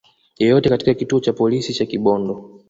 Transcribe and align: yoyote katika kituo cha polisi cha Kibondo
yoyote 0.39 0.69
katika 0.69 0.93
kituo 0.93 1.19
cha 1.19 1.33
polisi 1.33 1.73
cha 1.73 1.85
Kibondo 1.85 2.59